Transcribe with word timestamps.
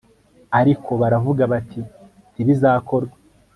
ariko 0.59 0.89
baravuga 1.01 1.43
bati 1.51 1.79
ntibizakorwe 2.33 3.15